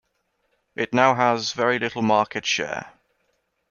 [0.75, 2.91] It now has very little market share.